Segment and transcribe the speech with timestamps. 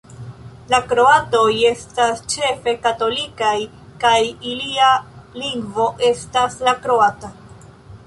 [0.73, 3.53] La kroatoj estas ĉefe katolikaj,
[4.07, 4.17] kaj
[4.55, 4.91] ilia
[5.45, 7.37] lingvo estas la kroata.